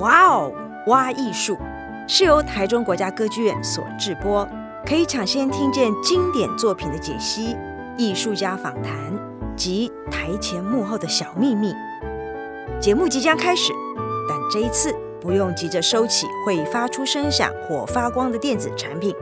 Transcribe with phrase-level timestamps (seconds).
[0.00, 0.50] 哇哦，
[0.86, 1.58] 挖艺术
[2.08, 4.48] 是由台中国家歌剧院所制播，
[4.86, 7.54] 可以抢先听见经典作品的解析、
[7.98, 8.94] 艺术家访谈
[9.54, 11.74] 及台前幕后的小秘密。
[12.80, 13.74] 节目即将开始，
[14.26, 19.14] 但这一次不用急着收起会发出声响或发光的电子产品，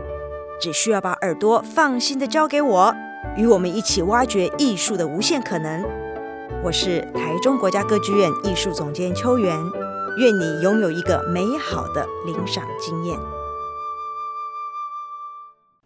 [0.60, 2.94] 只需要把耳朵放心的交给我，
[3.36, 5.84] 与我们一起挖掘艺术的无限可能。
[6.62, 9.56] 我是台中国家歌剧院艺术总监邱元，
[10.18, 13.37] 愿你拥有一个美好的领赏经验。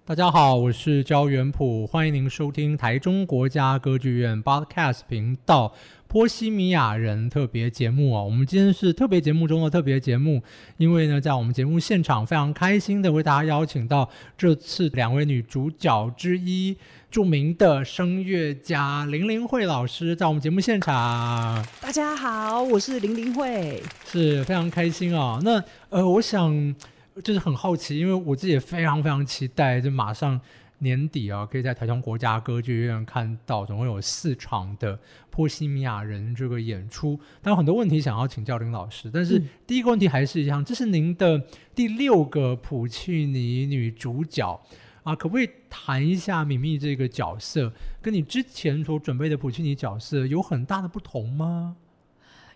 [0.05, 5.69] 大家好，我是焦元溥，欢迎您收听台中国家歌剧院 Podcast 频道
[6.09, 8.21] 《波西米亚人》特别节目啊。
[8.21, 10.43] 我们今天是特别节目中的特别节目，
[10.77, 16.77] 因为呢，在我们节目现场非常开心的为大家邀请到这次两位女主角之一。
[17.09, 21.65] 著名的声乐家林玲慧老师在我们节目现场。
[21.81, 25.41] 大家好，我是林玲慧，是非常开心啊、哦。
[25.45, 26.75] 那呃，我想
[27.23, 30.41] 就是很好奇，因为我自己也非常非常期待，就马上
[30.79, 34.97] 年底啊，可以在台中国家歌剧院看到总共有四场的
[35.31, 37.19] 《波西米亚人》这个演出。
[37.41, 41.43] 但有很多问题想要请教林老师，但是第一个问题还是一样，这是您的
[41.75, 44.61] 第六个普契尼女主角。
[45.05, 51.77] 啊，可不可以谈一下米米这个角色，跟你之前所准备的普契尼角色有很大的不同吗？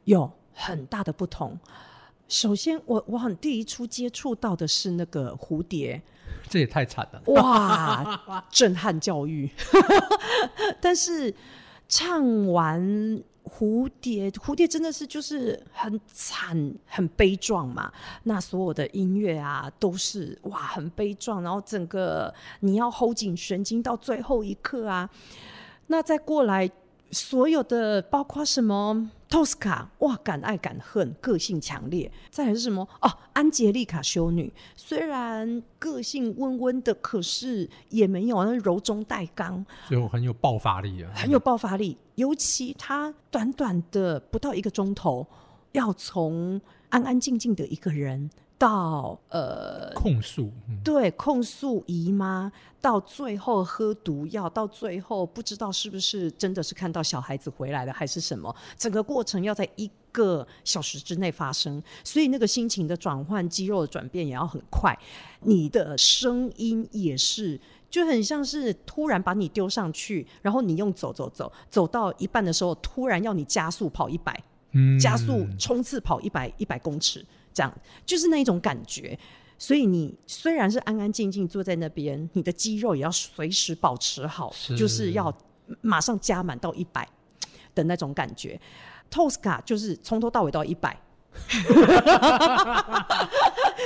[0.04, 1.58] 有很大的不同。
[2.28, 6.02] 首先我，我我很第一出接触到的是那个蝴蝶，
[6.48, 9.50] 这也太惨了，哇， 震撼教育。
[10.80, 11.34] 但是
[11.88, 13.22] 唱完。
[13.48, 17.92] 蝴蝶，蝴蝶真的是就是很惨、很悲壮嘛。
[18.24, 21.40] 那所有的音乐啊，都是哇，很悲壮。
[21.44, 25.08] 然后整个你要 hold 紧神经到最后一刻啊。
[25.86, 26.68] 那再过来。
[27.12, 32.10] 所有的包括什么托斯卡哇，敢爱敢恨，个性强烈。
[32.30, 41.98] 再来是什么哦，安杰丽卡修女，虽然个性温温的，可是也没有那柔中带刚，最后很有爆发力啊，很有爆发力。
[42.14, 45.26] 尤其她短短的不到一个钟头，
[45.72, 48.30] 要从安安静静的一个人。
[48.58, 52.50] 到呃控诉，嗯、对控诉姨妈，
[52.80, 64.98] 到最后喝毒药，到最后不知道是不是真的是看到小孩子回来了还是什么，整个过程要在一个小时之内发生，所以那个心情的转换、肌肉的转变也要很快，
[65.42, 74.42] 你的声音也是，就很像是突然把你丢上去，然后你用走走走走到一半的时候，突然要你加速跑一百，
[74.72, 77.22] 嗯，加速冲刺跑一百一百公尺。
[77.56, 77.72] 这样
[78.04, 79.18] 就是那一种感觉，
[79.56, 85.34] 所以你虽然是安安静静坐在那边，你的肌肉也要随时保持好，是就是要
[85.80, 87.08] 马上加满到一百
[87.74, 88.60] 的那种感觉。
[89.10, 91.00] Tosca 就是从头到尾到一百，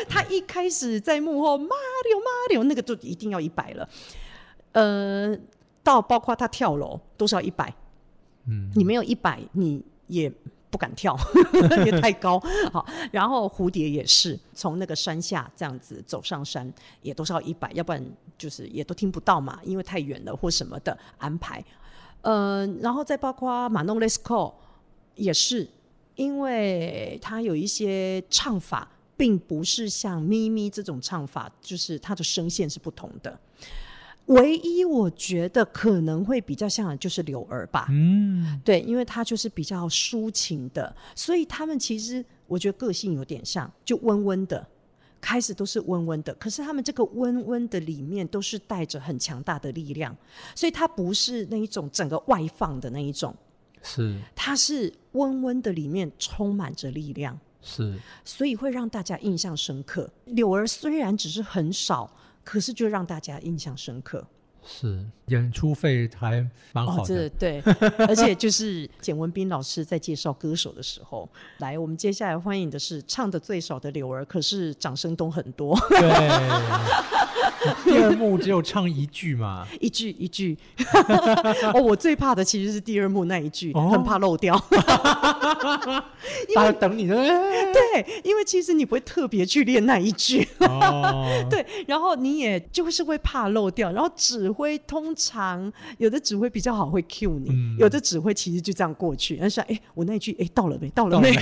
[0.09, 3.89] 他一开始在幕后 Mario Mario 那个就一定要一百了，
[4.73, 5.39] 呃，
[5.85, 7.73] 到包括他跳楼都是要一百，
[8.49, 10.33] 嗯，你没有一百你也。
[10.71, 11.17] 不敢跳，
[11.85, 12.41] 也太高。
[12.73, 16.73] 好，然后蝴蝶也是从那个山下这样子走上山，
[17.03, 18.03] 也都是要一百，要不然
[18.39, 21.63] 就是也都听不到嘛，因为太远了或什么的安排。
[22.23, 24.53] 呃，然后再包括马农·雷斯科
[25.15, 25.67] 也是，
[26.15, 33.39] 因为他有一些唱法，并不是像咪咪这种唱法，就是他的声线是不同的。
[34.31, 44.65] 唯一我觉得可能会比较像的就是柳儿吧，嗯，对，因为他就是比较抒情的，所以他们其实我觉得个性有点像，就温温的，
[45.21, 50.17] 开始都是温温的，可是他们这个温温的里面都是带着很强大的力量，
[50.55, 53.35] 所以它不是那一种整个外放的那一种，
[53.83, 60.09] 是，它是温温的里面充满着力量，是，所以会让大家印象深刻。
[60.27, 62.09] 柳儿虽然只是很少。
[62.45, 64.27] 可是就让大家印象深刻，
[64.65, 67.63] 是演出费还蛮好的，哦、对，
[68.07, 71.29] 而且就是简文斌老师在介绍歌手的时候，
[71.59, 77.20] 来，我们接下来欢迎的是唱的最少的柳儿，可是掌声都很多，对。
[77.85, 80.57] 第二幕只有唱一句嘛，一句一句。
[81.75, 84.57] 哦，我最怕的其实是第二幕那一句，哦、很怕漏掉。
[86.55, 87.15] 大家等你的。
[87.15, 90.47] 对，因为其实你不会特别去练那一句。
[90.61, 93.93] 哦、对，然后你也就是会怕漏掉。
[93.93, 99.37] 然后指挥通常有的指挥比较好，会 cue 你；嗯、有的指挥其实就这样过去。
[99.37, 100.89] 然后说：“哎，我那一句哎到了没？
[100.91, 101.33] 到了没？”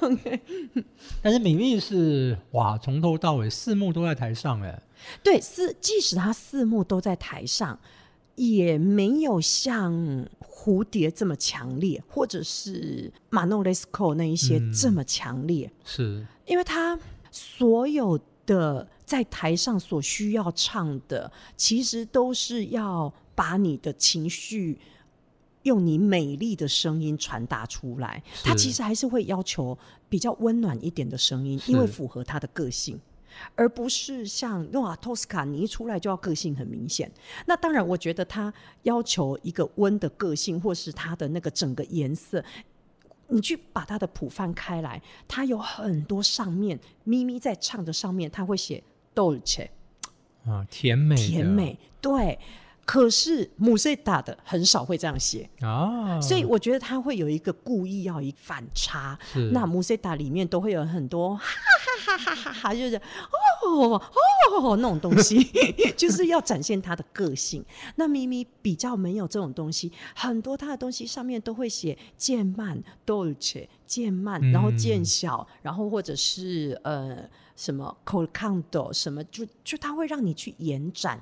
[0.00, 0.40] OK，
[1.22, 4.82] 但是米粒是哇，从头到尾四幕都在台上哎。
[5.22, 7.78] 对，四即使他四幕都在台上，
[8.36, 9.92] 也没有像
[10.40, 15.66] 蝴蝶这么强烈，或者是马诺雷斯科那一些这么强烈。
[15.66, 16.98] 嗯、是，因为他
[17.30, 24.78] 所有的在台上所需要唱的，其实都是要把你的情绪
[25.62, 28.22] 用你美丽的声音传达出来。
[28.42, 29.78] 他其实还是会要求
[30.08, 33.00] 比较温暖一点的声音，因为符合他的个性。
[33.54, 37.10] 而不是像诺瓦，托斯卡，你一出来就要个性很明显。
[37.46, 42.44] 那当然，我觉得他要求一个温的个性，或是他的那个整个颜色，
[43.28, 48.82] 你去把他的谱翻开来，他有很多上面咪咪在唱的上面，他会写
[49.14, 49.66] dolce
[50.44, 52.38] 啊，甜美，甜美，对。
[52.84, 59.18] 可是穆塞塔的很少会这样写啊，所以我觉得他会有一个故意要一反差。
[59.52, 64.02] 那穆塞塔里面都会有很多哈哈哈哈哈哈，就是哦
[64.60, 65.42] 哦那种东西，
[65.96, 67.64] 就是要展现他的个性。
[67.94, 77.18] 那咪咪比较没有这种东西，很多他的东西上面都会写渐慢，dolce 渐慢，然后渐小，嗯、然后或者是呃
[77.54, 81.18] 什么 col canto 什么，就就他会让你去延展。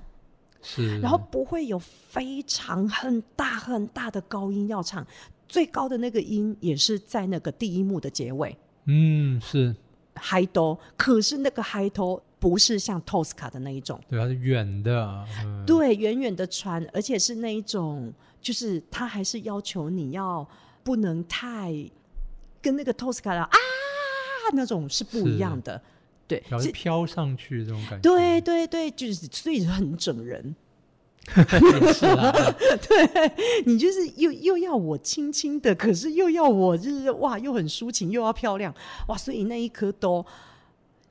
[0.63, 5.07] 是，然后不会有非常很大很大的高音要唱，
[5.49, 8.57] 最高的那个音也是在那个第一幕的结尾。
[8.87, 9.75] 嗯，是
[10.17, 20.47] high do，可是那个 high do 不是像 Tosca 的那一种，对，它是远的，嗯、对，远远的传，而且是那一种，就是他还是要求你要
[20.83, 21.73] 不能太
[22.63, 23.51] 跟那个 Tosca 的啊
[24.55, 25.81] 那种是不一样的。
[26.39, 28.11] 对，是飘上去这种感觉。
[28.11, 30.55] 对对对，就是所以很整人。
[31.93, 32.33] 是啊，
[32.89, 33.33] 对，
[33.67, 38.75] 你就是又又要我轻轻的，可是又要我就是哇，又很抒情，又要漂亮，
[39.07, 39.17] 哇！
[39.17, 40.25] 所以那一颗兜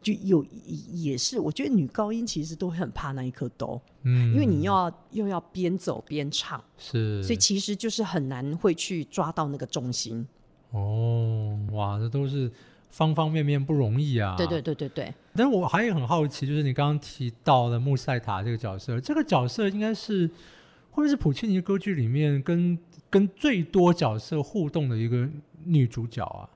[0.01, 0.43] 就有
[0.91, 10.27] 也是，我觉得女高音其实都会很怕那一颗兜，嗯，因为你要又要边走边唱，是，所以其实就是很难会去抓到那个重心。
[10.71, 12.51] 哦，哇，这都是。
[12.89, 14.35] 方方面面不容易啊！
[14.35, 15.13] 对对对对对。
[15.35, 22.77] 但是我还有很好奇，就是你刚刚提到的穆塞塔这个角色，这个角色应该是会不会是普契尼歌剧里面跟
[23.09, 25.29] 跟最多角色互动的一个
[25.63, 26.49] 女主角啊？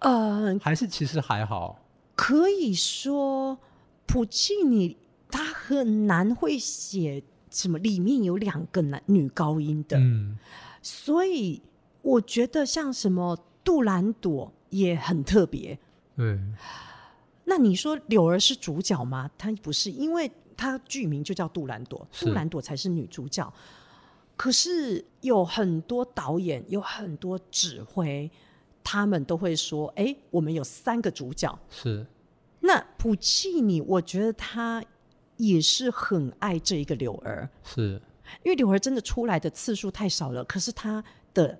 [0.00, 1.78] 呃，还是其实还好。
[2.16, 3.58] 可以说
[4.06, 4.96] 普契尼
[5.30, 10.38] 他很难会写什么里面有两个男女高音的，嗯，
[10.80, 11.62] 所以
[12.00, 14.52] 我觉得像什么杜兰朵。
[14.72, 15.78] 也很特别，
[16.16, 16.38] 对。
[17.44, 19.30] 那你说柳儿是主角吗？
[19.36, 23.52] 她不是，因为她剧名就叫杜兰朵，杜兰朵才是女主角。
[24.36, 28.30] 可是有很多导演，有很多指挥，
[28.82, 32.06] 他们都会说：“哎、欸，我们有三个主角。”是。
[32.60, 34.82] 那普契尼，我觉得他
[35.36, 38.00] 也是很爱这一个柳儿，是
[38.44, 40.42] 因为柳儿真的出来的次数太少了。
[40.44, 41.04] 可是他
[41.34, 41.58] 的，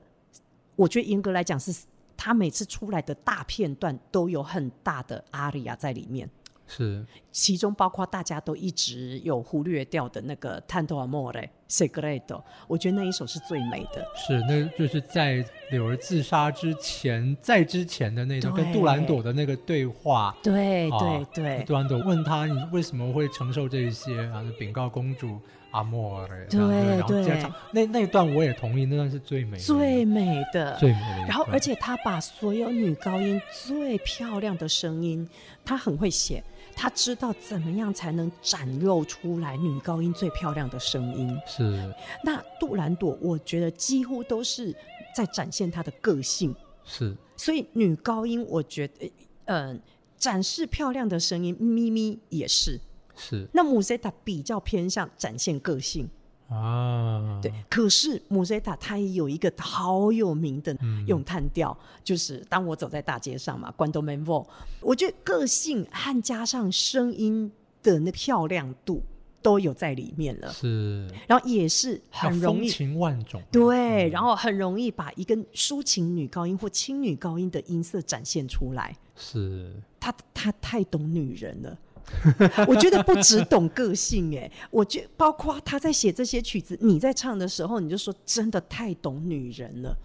[0.76, 1.74] 我觉得严格来讲是。
[2.24, 6.30] 他每次出来的大片段都有很大的阿里亚在里面，
[6.68, 12.20] 是其中包括大家都一直有忽略掉的那个《Tanto Amore Segreto》，
[12.68, 14.06] 我觉得那一首是最美的。
[14.14, 20.32] 是，那就是在柳儿自杀之前，在之前的那种跟杜兰朵的那个对话。
[20.44, 24.44] 对对对，对杜兰朵问他你为什么会承受这一些啊？
[24.56, 25.40] 禀告公主。
[25.72, 27.42] 阿莫尔，对对，
[27.72, 31.26] 那那一段我也同意，那段是最美的，最美的，最美的。
[31.26, 35.28] 然后，而且他把所有女高音最漂亮的声音，
[35.64, 36.44] 他很会写，
[36.76, 41.36] 他知道怎么样才能展露出来女高音最漂亮的声音。
[41.46, 41.92] 是。
[42.22, 44.74] 那杜兰朵，我觉得几乎都是
[45.16, 46.54] 在展现她的个性。
[46.84, 47.16] 是。
[47.34, 49.10] 所以女高音，我觉得，
[49.46, 49.80] 嗯、呃，
[50.18, 52.78] 展示漂亮的声音，咪咪也是。
[53.22, 56.08] 是，那穆塞塔比较偏向展现个性
[56.48, 57.52] 啊，对。
[57.70, 60.76] 可是穆塞塔他也有一个好有名的
[61.06, 64.44] 咏叹调，嗯、就是当我走在大街上嘛，Quando me vo，
[64.80, 67.50] 我觉得个性和加上声音
[67.82, 69.02] 的那漂亮度
[69.40, 70.52] 都有在里面了。
[70.52, 78.94] 是，然后也是很容易风情万种，对，嗯、然后很容易把一个抒情女高音或轻女高音的音色展现出来。
[79.14, 81.78] 是，他他太懂女人了。
[82.68, 89.96] 我觉得不只懂个性哎，我觉包括他在写这些曲子，你在唱的时候，你就说真的太懂女人了。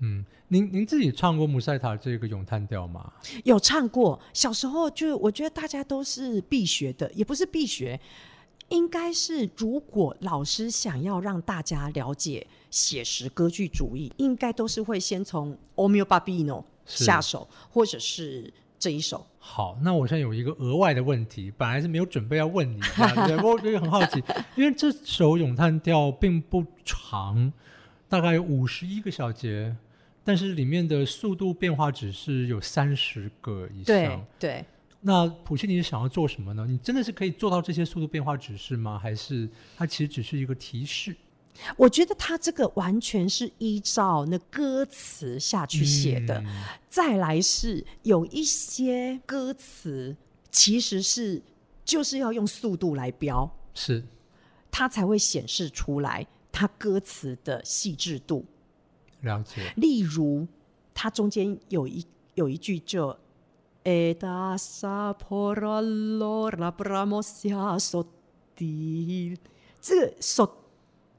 [0.00, 3.12] 嗯，您您自己唱过穆塞塔这个咏叹调吗？
[3.44, 8.00] 有唱过，小时候就我觉得大家都是必学的，也不是必学，
[8.70, 18.52] 应该是如果老师想要让大家了解写实歌剧主义，应该都是会先从《O mio babbino》下手，或者是。
[18.80, 19.24] 这一首。
[19.38, 24.22] 好，那我现在有一个额外的问题，本来是没有准备要问你的， 对，我也很好奇，
[24.56, 27.52] 因为这首咏叹调并不长，
[28.08, 29.76] 大概有五十一个小节，
[30.24, 33.84] 但是里面的速度变化只是有三十个以上。
[33.84, 34.64] 对对。
[35.02, 36.66] 那普契尼是想要做什么呢？
[36.68, 38.98] 你真的是可以做到这些速度变化指示吗？
[38.98, 41.14] 还是它其实只是一个提示？
[41.76, 46.38] 我觉得他这个完全是依照那歌词下去写的。
[46.40, 46.46] 嗯、
[46.88, 50.16] 再来是有一些歌词
[50.50, 51.42] 其实是
[51.84, 54.04] 就是要用速度来标，是
[54.70, 58.44] 它才会显示出来它歌词的细致度。
[59.20, 59.72] 了解。
[59.76, 60.46] 例如，
[60.94, 63.18] 它中间有一有一句就
[63.84, 68.04] “诶达萨波罗罗拉布拉莫西亚索
[68.56, 69.36] 蒂”，
[69.80, 70.56] 这个索。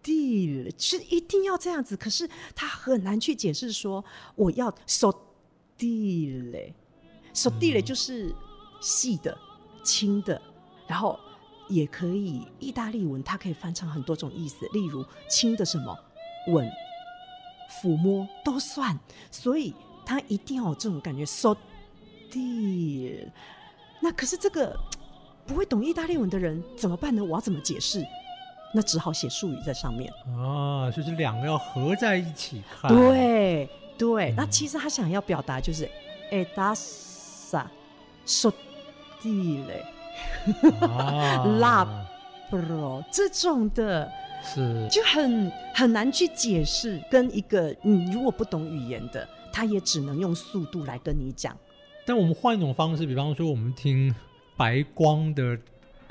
[0.03, 4.03] 地是一定要这样子，可是他很难去解释说
[4.35, 6.73] 我要 sottile
[7.33, 8.33] sottile 就是
[8.79, 9.37] 细的、
[9.83, 10.41] 轻的，
[10.87, 11.19] 然后
[11.69, 15.97] 也可以意大利文，它可以翻成很多种意思，例如轻的什么
[16.47, 16.69] 吻、
[17.81, 19.73] 抚摸都算，所以
[20.05, 21.57] 他一定要有这种感觉 sottile。
[24.01, 24.75] 那可是这个
[25.45, 27.23] 不会懂意大利文的人怎么办呢？
[27.23, 28.05] 我要怎么解释？
[28.73, 32.89] 那只好写术语在上面啊，就是两个要合在一起看。
[32.89, 35.89] 对对，嗯、那其实他想要表达就是
[36.31, 37.69] 哎，达萨
[38.25, 38.51] 说
[39.21, 39.85] 地嘞，
[41.59, 41.85] 拉
[42.49, 44.09] 布罗这种的，
[44.43, 47.01] 是就很很难去解释。
[47.11, 51.55] 跟一个你如果不懂语言的，他也只能用速度来跟你讲。
[52.05, 54.15] 但我们换一种方式，比方说我们听
[54.55, 55.57] 白光的。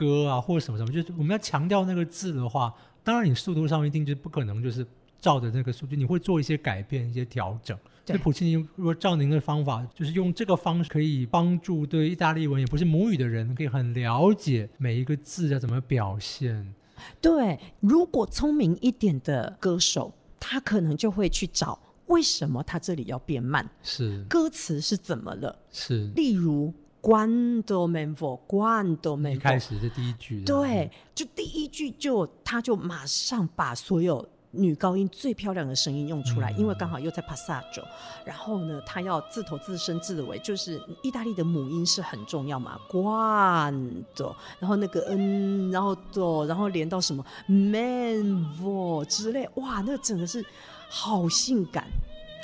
[0.00, 4.86] 歌啊，或者什么什么，就是我们要强调那个字的话，当然你速度上一定就不可能就是
[5.20, 7.76] 照着那个速度，你会做一些改变、一些调整。
[8.06, 16.74] 对，普契尼如果照您的方法，就是用这个方式可以帮助对意大利文也不是母语的人，可以很了解每一个字要怎么表现。
[17.20, 26.72] 对，如果聪明一点的歌手，他可能就会去找为什么他这里要变慢，是歌词是怎么了，是例如。
[27.02, 37.82] Quando me vo，Quando me vo，一开始是第一句，对，就第一句就他就马上把所有女高音最漂亮的声音用出来，嗯、因为刚好又在 passaggio，
[38.24, 48.20] 然后呢，他要自头自身自尾，就是意大利的母音是很重要嘛，Quando，然后那个嗯然后 do，然后连到什么 me
[48.60, 50.44] vo 之类，哇，那个整个是
[50.88, 51.86] 好性感。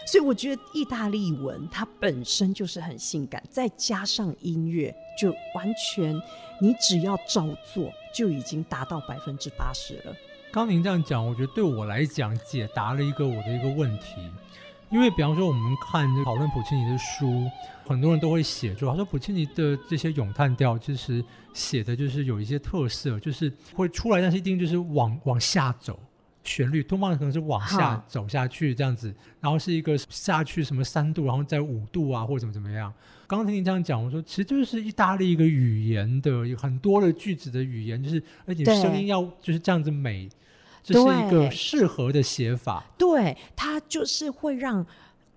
[0.06, 6.14] 所以我觉得意大利文它本身就是很性感，再加上音乐，就完全
[6.60, 10.14] 你只要照做就已经达到百分之八十了。
[10.52, 14.14] 刚您这样讲，我觉得对我来讲解答了一个我的一个问题，
[14.90, 17.50] 因为比方说我们看讨论普契尼的书，
[17.84, 21.22] 很多人都会写说，他说普契尼的这些咏叹调其实
[21.52, 25.98] 写的就是有一些特色，就是会出来，但是一定就是往往下走。
[26.46, 32.92] 旋律通常可能是往下走下去这样子，然后是一个下去什么三度，然后再五度啊，或者怎么怎么样。
[33.26, 40.28] 刚刚听你这样讲，我说其实就是意大利一个语言的有很多的句子的语言，就是而且声音要就是这样子美，
[40.82, 42.84] 这是一个适合的写法。
[42.96, 44.86] 对，它就是会让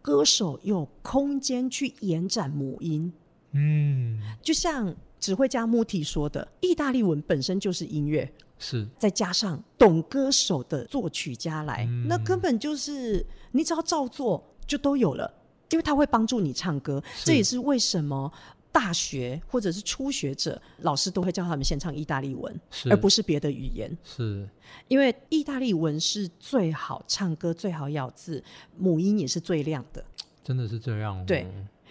[0.01, 3.11] 歌手有空间去延展母音。
[3.53, 8.31] 嗯，就像指挥家穆提说的，意大利文本身就是音乐。
[8.59, 15.33] 是，再加上懂歌手的作曲家来，嗯、那根本就是你只要照做就都有了，
[15.71, 17.01] 因为他会帮助你唱歌。
[17.23, 18.31] 这也是为什么
[18.71, 23.97] 大学或者是初学者老师都会教他们先唱意大利文，而不是别的语言。
[24.03, 24.47] 是，
[24.87, 28.43] 因为意大利文是最好唱歌、最好咬字，
[28.77, 30.03] 母音也是最亮的。
[30.43, 31.23] 真的是这样、哦？
[31.25, 31.47] 对。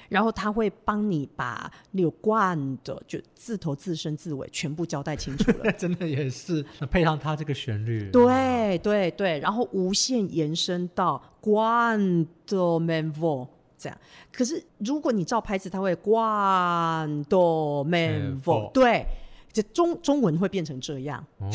[0.09, 5.73] 然后他会帮你把有关的就字头、字身、字尾全部交代清楚了。
[5.77, 8.11] 真的也是，配上他这个旋律。
[8.11, 13.47] 对对对，然后无限延伸到 quando me vo
[13.77, 13.99] 这样。
[14.33, 19.05] 可是如果你照拍子，他会 quando me vo 对，
[19.53, 21.25] 这中中文会变成这样。
[21.39, 21.49] 哦，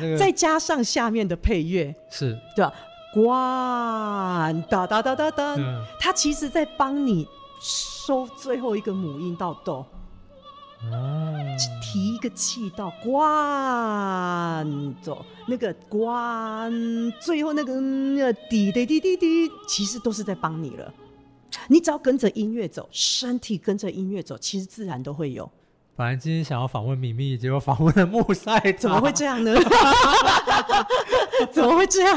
[0.00, 2.72] 这个、 再加上下面的配乐，是对吧？
[3.12, 5.56] 关哒哒哒哒哒，
[5.98, 7.26] 他其实在帮你
[7.60, 9.86] 收最后一个母音到哆，
[10.90, 11.34] 哦，
[11.82, 16.72] 提一个气到关走，那个关
[17.18, 20.92] 最后那个滴滴滴滴滴，其实都是在帮你了。
[21.66, 25.50] 你只要跟着音乐走，身体跟着音乐走，其实自然都会有。
[25.98, 29.52] 本来今天想要访问米米，结果访问了穆塞，怎么会这样呢？
[31.50, 32.16] 怎么会这样？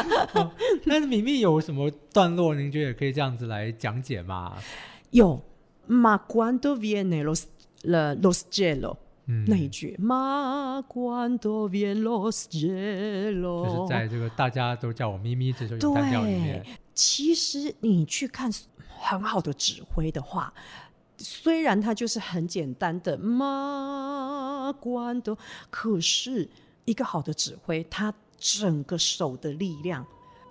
[0.88, 4.56] 但是米密有什么段落，您觉得也可以这样子来讲解吗？
[5.10, 5.38] 有
[5.86, 7.42] ，Ma cuando viene los
[7.82, 8.96] los hielo，
[9.48, 16.64] 那一句 Ma cuando viene los hielo，就是在这个大家都叫我咪咪这首咏叹调里面。
[16.94, 18.50] 其实你去看
[18.98, 20.54] 很好的指挥的话，
[21.18, 25.38] 虽然它就是很简单的 Ma cuando，
[25.70, 26.48] 可是
[26.84, 30.04] 一个好的指挥，他整个手的力量，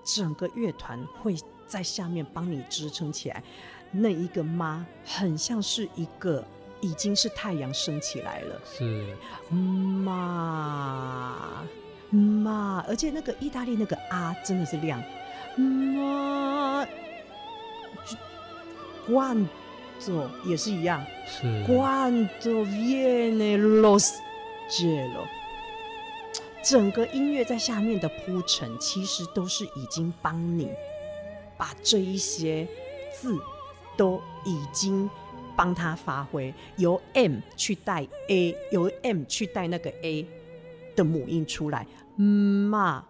[0.04, 1.36] 整个乐团会
[1.68, 3.44] 在下面帮你支撑起来。
[3.92, 6.44] 那一个妈很像是一个
[6.82, 9.16] 已经是太阳升起来了，是
[9.52, 11.64] 妈
[12.10, 15.00] 妈，而且那个意大利那个啊真的是亮
[15.56, 16.88] 妈
[20.00, 24.14] ，cuando 也是一样，是 cuando viene los
[24.70, 25.28] hielo，
[26.64, 30.70] 整个音乐在下面的铺陈，其实都是已经帮你
[31.58, 32.68] 把这一些
[33.20, 33.38] 字。
[33.96, 35.08] 都已经
[35.56, 40.26] 帮他发挥，由 M 去带 A，由 M 去带那个 A
[40.96, 41.86] 的母音出来，
[42.18, 43.06] 嘛，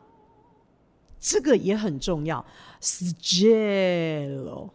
[1.22, 2.46] 这个也很重要。
[2.82, 4.72] Sgelo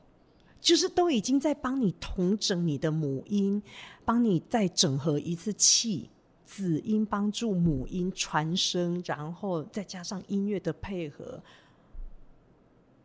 [0.69, 3.63] 就是都已经在帮你统整你的母音，
[4.05, 6.11] 帮你再整合一次气，
[6.45, 11.41] 子音帮助母音传声，然后再加上音乐的配合，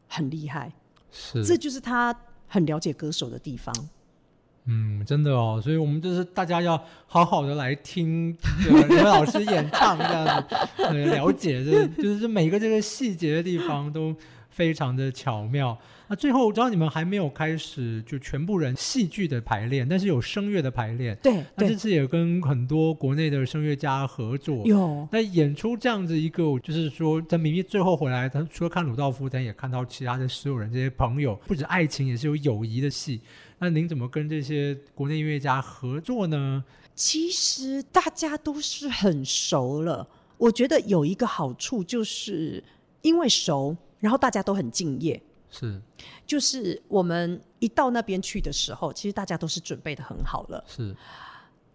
[0.10, 0.74] 很厉害。
[1.10, 2.13] 是，这就是他。
[2.46, 3.74] 很了解歌手的地方，
[4.65, 14.15] 嗯，真的哦，所以我们就是大家要好好的来听刘老师演唱，这样子，呃，了解这，就是每个这个细节的地方都
[14.53, 15.77] 非常的巧妙。
[16.07, 21.17] 那最后，我知道你们还没有开始就全部人戏剧的排练，但是有声乐的排练。
[21.24, 24.63] 对，那这次也跟很多国内的声乐家合作。
[24.65, 25.07] 有。
[25.12, 33.22] 那演出这样子一个，就是说，在明明最后回来，他除了看鲁道夫，他也看到其他的所有人这些朋友，不止爱情，也是有友谊的戏。
[33.60, 36.63] 那您怎么跟这些国内音乐家合作呢？
[36.93, 40.07] 其实大家都是很熟了。
[40.38, 42.63] 我觉得有一个好处，就是
[43.01, 45.19] 因为熟，然后大家都很敬业。
[45.50, 45.81] 是，
[46.27, 50.61] 就是我们一到那边去的时候，其实大家都是准备的很好了。
[50.68, 50.94] 是，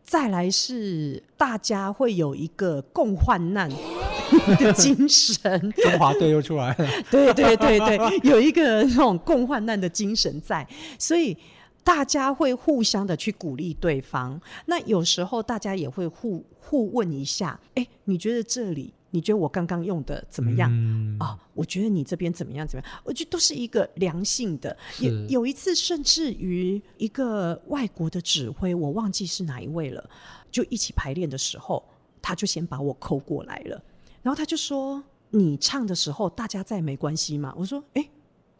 [0.03, 3.71] 再来是大家会有一个共患难
[4.61, 5.73] 的精神。
[5.73, 6.89] 中华队又出来了。
[7.11, 11.35] 对对对对，有一个那种共患难的精神在，所以
[11.83, 14.39] 大家会互相的去鼓励对方。
[14.67, 18.93] 那有时候大家也会互互问一下，哎，你觉得这里？
[19.11, 20.71] 你觉得我刚刚用的怎么样？
[20.71, 22.67] 啊、嗯哦，我觉得你这边怎么样？
[22.67, 23.01] 怎么样？
[23.05, 24.77] 我觉得都是一个良性的。
[25.01, 30.11] 有有一次，甚至于一个外国的指挥，我忘记是哪一位了，
[30.51, 31.83] 就一起排练的时候，
[32.21, 33.83] 他就先把我扣过来了，
[34.23, 38.09] 然后他就说：“你唱的时候，大家在没关系吗？”我说：“哎，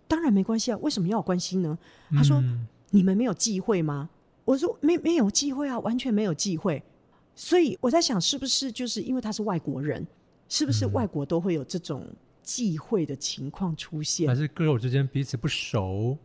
[0.07, 1.79] 当然没关系啊，为什么要有关系呢？”
[2.13, 4.09] 他说：“嗯、你们没有忌讳吗？”
[4.47, 6.83] 我说：“没没有忌讳啊，完全没有忌讳。”
[7.37, 10.07] 所以我在想，是不是就是因为他是外国人？
[10.49, 12.07] 是不是外国都会有这种
[12.43, 14.27] 忌讳的情况出现？
[14.27, 16.17] 还是歌手之间彼此不熟？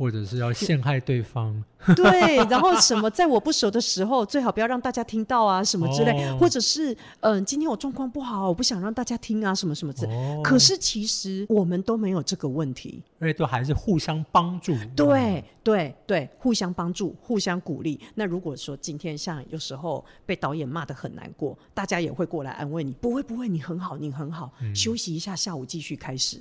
[0.00, 1.62] 或者是要陷害对方，
[1.94, 10.14] 对，然后什么，在我不熟的时候，最好不要让大家听到啊，什么之类，哦、或者是，嗯、呃，今天我状况不好，我不想让大家听啊，什么什么之类。
[10.14, 14.74] 哦、可是其实我们都没有这个问题，而且都还是互相帮助。
[14.96, 18.00] 对对对，互相帮助，互相鼓励。
[18.14, 26.40] 那如果说今天像有时候被导演骂的很难过，大家也会过来安慰你，不会不会，你很好，你很好，嗯、休息一下，下午继续开始。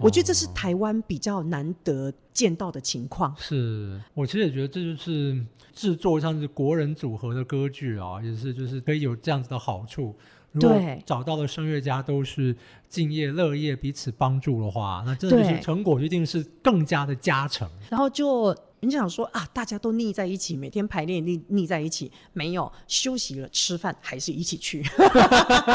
[0.00, 3.34] 我觉得这是台湾比较难得见到的情况。
[3.38, 10.16] 是我其实也觉得这就是制作像是国人组合的歌剧啊，也是就是可以有这样子的好处。
[10.52, 12.56] 如果找到的声乐家都是
[12.88, 17.68] 敬业乐业、彼此帮助的话，那真的就是成果一定是更加的加成。
[17.88, 18.56] 然后就。
[18.82, 24.82] 你想说啊，大家都腻在一起，每天排练腻腻在一起，没有休息了，吃饭还是一起去，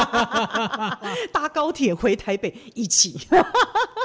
[1.32, 3.16] 搭高铁回台北一起。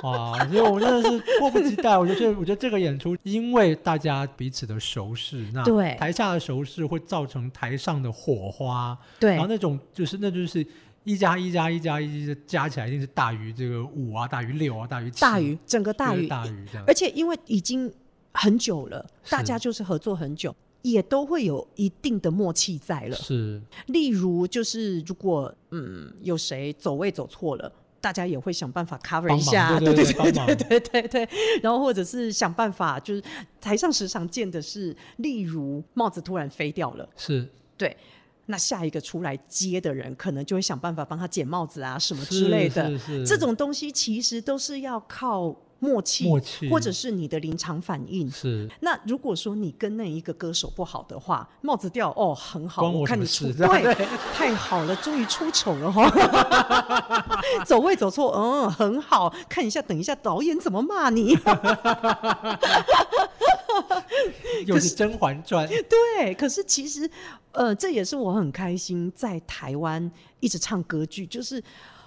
[0.04, 1.98] 哇，所以我真的是迫不及待。
[1.98, 8.98] 我觉得，我觉得这个演出，因为大家彼此的熟识，那对台下的熟识会造成台上的火花。
[9.20, 10.66] 对，然后那种就是那就是
[11.04, 16.84] 一加一加一加一加起来一定是大于这个五啊，大于六啊，大于七，大于整个大于大于这样。
[16.88, 17.92] 而且因为已经。
[18.34, 23.16] 很久了，大家就是合作很久，也都会有一定的默契在了。
[23.18, 31.30] 是，例如就是如果嗯有谁走位走错了，大家也会想办法 cover 一下，对对对对对对对。
[31.62, 33.22] 然后或者是想办法，就是
[33.60, 37.96] 台上时常见的是，例如帽子突然飞掉了，是对，
[38.46, 42.98] 那下一个出来接的人可能就会想办法帮他捡帽子啊什么之类的。
[43.26, 45.54] 这种东西其实都是要靠。
[45.82, 48.30] 默契，默契，或者是你的临场反应。
[48.30, 48.70] 是。
[48.82, 53.66] 那如果说你跟那一个歌手不好的话，帽子掉哦，很好，我，我看你出对，
[53.96, 56.08] 对， 太好了，终于出丑了哈。
[57.66, 61.36] 走位走错，嗯，很好，看一下，等一下导演怎么骂你。
[64.68, 65.68] 又是《甄嬛传》。
[65.90, 67.10] 对，可是其实，
[67.54, 71.64] 呃，这也是我很开心在台湾一直唱歌剧，就是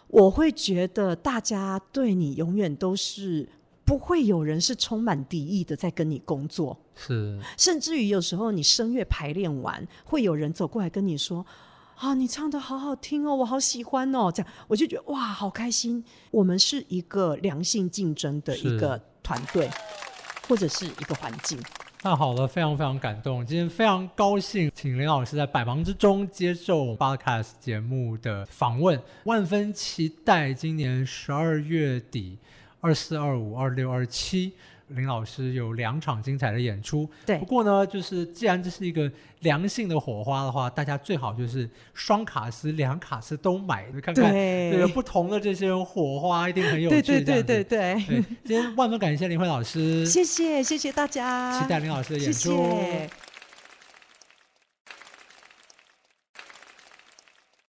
[0.07, 3.49] 我会觉得大家对你永远都是
[3.85, 11.45] 不会有人是充满敌意的在跟你工作，是，甚至于有时候你声乐排练完，会有人走过来跟你说
[11.97, 16.03] ：“啊，你唱的好好听哦，我好喜欢哦。”这样我就觉得哇，好开心。
[16.31, 19.69] 我们是一个良性竞争的一个团队，
[20.49, 21.61] 或者是一个环境。
[22.03, 23.45] 那好了，非常非常感动。
[23.47, 32.39] 今天非常高兴，请林老师在百忙之中接受 Podcast 节目的访问，万分期待今年十二月底
[32.85, 34.53] 二四、二五、二六、二七。
[34.89, 37.39] 林老师有两场精彩的演出，对。
[37.39, 47.01] 不过呢，就是既然这是一个良性的火花的话，大家最好就是双卡司、两卡司都买，看看这个不同的这些火花，一定很有趣。
[47.01, 48.25] 对对对对对。
[48.45, 52.51] 今天万分感谢林慧老师，谢谢谢谢大家，期待林老师的演出。
[52.51, 53.11] 谢谢。